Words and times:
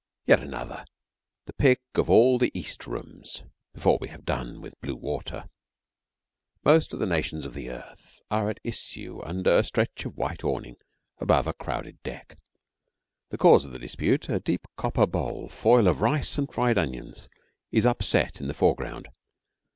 Yet 0.25 0.39
another, 0.41 0.83
the 1.45 1.53
pick 1.53 1.79
of 1.93 2.09
all 2.09 2.39
the 2.39 2.49
East 2.57 2.87
rooms, 2.87 3.43
before 3.71 3.99
we 4.01 4.07
have 4.07 4.25
done 4.25 4.59
with 4.59 4.81
blue 4.81 4.95
water. 4.95 5.47
Most 6.65 6.91
of 6.91 6.97
the 6.97 7.05
nations 7.05 7.45
of 7.45 7.53
the 7.53 7.69
earth 7.69 8.19
are 8.31 8.49
at 8.49 8.59
issue 8.63 9.21
under 9.23 9.55
a 9.55 9.63
stretch 9.63 10.03
of 10.05 10.17
white 10.17 10.43
awning 10.43 10.77
above 11.19 11.45
a 11.45 11.53
crowded 11.53 12.01
deck. 12.01 12.39
The 13.29 13.37
cause 13.37 13.63
of 13.63 13.73
the 13.73 13.77
dispute, 13.77 14.27
a 14.27 14.39
deep 14.39 14.65
copper 14.75 15.05
bowl 15.05 15.49
full 15.49 15.87
of 15.87 16.01
rice 16.01 16.35
and 16.39 16.51
fried 16.51 16.79
onions, 16.79 17.29
is 17.71 17.85
upset 17.85 18.41
in 18.41 18.47
the 18.47 18.55
foreground. 18.55 19.07